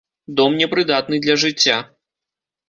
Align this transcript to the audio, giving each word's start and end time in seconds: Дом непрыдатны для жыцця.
Дом 0.39 0.55
непрыдатны 0.61 1.19
для 1.27 1.35
жыцця. 1.45 1.77